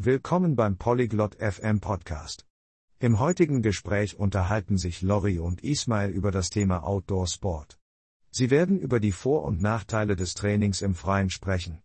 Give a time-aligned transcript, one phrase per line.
[0.00, 2.46] Willkommen beim Polyglot FM Podcast.
[3.00, 7.80] Im heutigen Gespräch unterhalten sich Lori und Ismail über das Thema Outdoor Sport.
[8.30, 11.82] Sie werden über die Vor- und Nachteile des Trainings im Freien sprechen.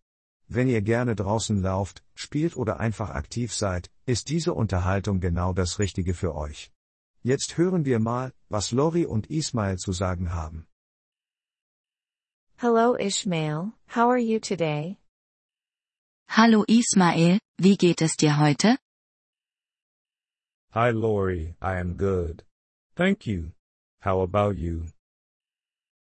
[0.48, 5.80] Wenn ihr gerne draußen lauft, spielt oder einfach aktiv seid, ist diese Unterhaltung genau das
[5.80, 6.72] Richtige für euch.
[7.24, 10.68] Jetzt hören wir mal, was Lori und Ismail zu sagen haben.
[12.58, 15.00] Hello Ishmael, how are you today?
[16.36, 18.76] Hallo Ismael, wie geht es dir heute?
[20.74, 22.44] Hi Lori, I am good.
[22.96, 23.52] Thank you.
[24.02, 24.88] How about you?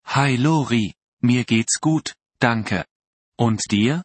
[0.03, 0.91] Hi Lori,
[1.21, 2.83] mir geht's gut, danke.
[3.37, 4.03] Und dir?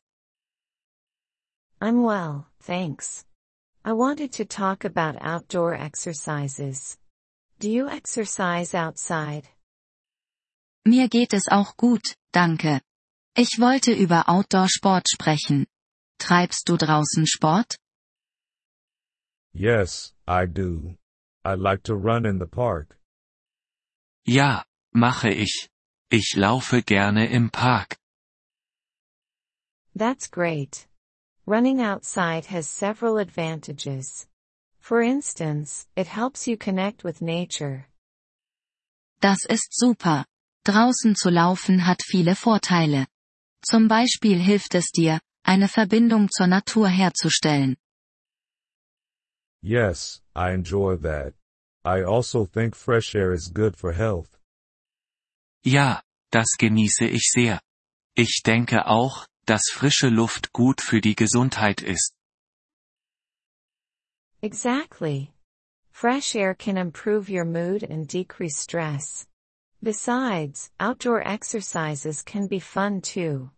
[1.81, 3.25] I'm well, thanks.
[3.85, 6.97] I wanted to talk about outdoor exercises.
[7.59, 9.49] Do you exercise outside?
[10.87, 12.83] Mir geht es auch gut, danke.
[13.37, 15.67] Ich wollte über Outdoor-Sport sprechen.
[16.19, 17.77] Treibst du draußen Sport?
[19.53, 20.97] Yes, I do.
[21.45, 22.99] I like to run in the park.
[24.27, 25.69] Ja, mache ich.
[26.11, 27.97] Ich laufe gerne im Park.
[29.95, 30.87] That's great.
[31.47, 34.27] Running outside has several advantages.
[34.81, 37.87] For instance, it helps you connect with nature.
[39.21, 40.25] Das ist super.
[40.65, 43.07] Draußen zu laufen hat viele Vorteile.
[43.63, 47.77] Zum Beispiel hilft es dir, eine Verbindung zur Natur herzustellen.
[49.63, 51.35] Yes, I enjoy that.
[51.85, 54.39] I also think fresh air is good for health.
[55.65, 57.61] Ja, das genieße ich sehr.
[58.17, 62.15] Ich denke auch, dass frische Luft gut für die Gesundheit ist.
[64.43, 65.33] Exactly.
[65.91, 69.27] Fresh air can improve your mood and decrease stress.
[69.83, 73.51] Besides, outdoor exercises can be fun too.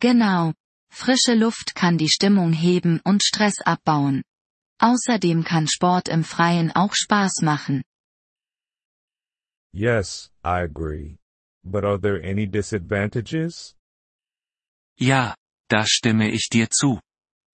[0.00, 0.54] Genau.
[0.90, 4.22] Frische Luft kann die Stimmung heben und Stress abbauen.
[4.80, 7.82] Außerdem kann Sport im Freien auch Spaß machen.
[9.72, 11.18] Yes, I agree.
[11.62, 13.76] But are there any disadvantages?
[14.98, 15.34] Ja,
[15.68, 16.98] da stimme ich dir zu.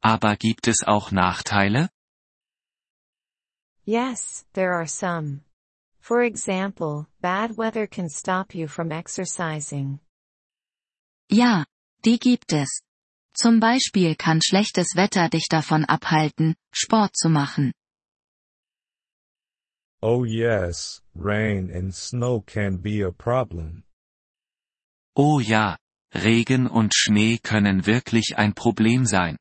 [0.00, 1.90] Aber gibt es auch Nachteile?
[3.84, 5.42] Yes, there are some.
[6.00, 9.98] For example, bad weather can stop you from exercising.
[11.28, 11.64] Ja,
[12.06, 12.82] die gibt es.
[13.34, 17.72] Zum Beispiel kann schlechtes Wetter dich davon abhalten, Sport zu machen.
[20.00, 23.82] Oh yes, rain and snow can be a problem.
[25.14, 25.76] Oh ja,
[26.14, 29.36] Regen und Schnee können wirklich ein Problem sein.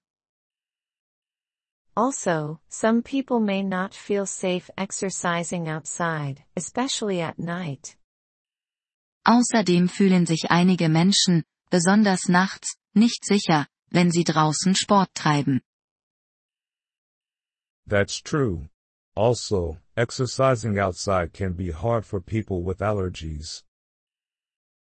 [1.96, 7.96] Also, some people may not feel safe exercising outside, especially at night.
[9.26, 15.62] Außerdem fühlen sich einige Menschen, besonders nachts, nicht sicher, wenn sie draußen Sport treiben.
[17.88, 18.70] That's true.
[19.16, 23.64] Also, exercising outside can be hard for people with allergies.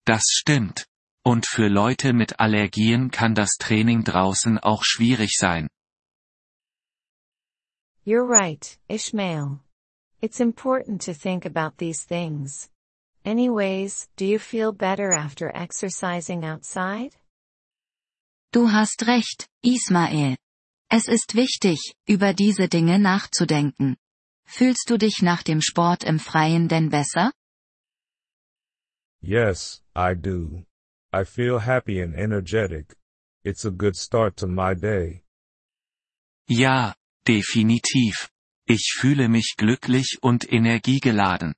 [0.06, 0.86] Das stimmt.
[1.24, 5.68] Und für Leute mit Allergien kann das Training draußen auch schwierig sein.
[8.04, 9.60] You're right, Ishmael.
[10.22, 12.72] It's important to think about these things.
[13.24, 17.16] Anyways, do you feel better after exercising outside?
[18.52, 20.36] Du hast recht, Ismael.
[20.90, 23.96] Es ist wichtig, über diese Dinge nachzudenken.
[24.46, 27.32] Fühlst du dich nach dem Sport im Freien denn besser?
[29.22, 30.66] Yes, I do.
[31.14, 32.98] I feel happy and energetic.
[33.44, 35.24] It's a good start to my day.
[36.50, 36.96] Ja,
[37.28, 38.30] definitiv.
[38.66, 41.54] Ich fühle mich glücklich und energiegeladen.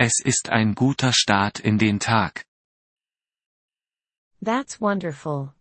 [0.00, 2.44] Es ist ein guter Start in den Tag.
[4.40, 5.54] That's wonderful.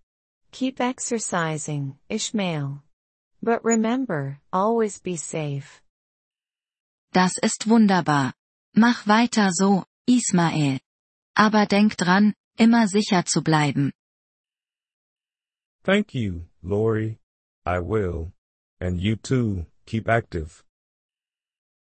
[0.52, 2.84] Keep exercising, Ishmael.
[3.42, 5.82] But remember, always be safe.
[7.14, 8.36] Das ist wunderbar.
[8.76, 10.80] Mach weiter so, Ismael.
[11.36, 13.92] Aber denk dran, immer sicher zu bleiben.
[15.84, 17.18] Thank you, Lori.
[17.66, 18.34] I will.
[18.80, 20.64] And you too, keep active.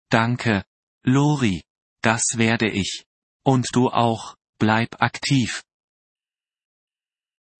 [0.09, 0.63] Danke,
[1.05, 1.66] Lori.
[2.01, 3.05] Das werde ich.
[3.43, 5.63] Und du auch, bleib aktiv.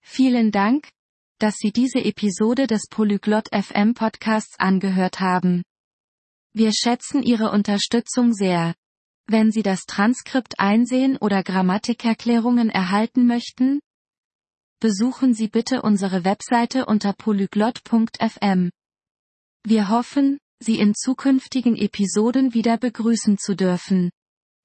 [0.02, 0.90] Vielen Dank,
[1.40, 5.64] dass Sie diese Episode des Polyglot FM Podcasts angehört haben.
[6.54, 8.74] Wir schätzen Ihre Unterstützung sehr.
[9.28, 13.80] Wenn Sie das Transkript einsehen oder Grammatikerklärungen erhalten möchten,
[14.80, 18.72] besuchen Sie bitte unsere Webseite unter polyglot.fm.
[19.64, 24.10] Wir hoffen, Sie in zukünftigen Episoden wieder begrüßen zu dürfen.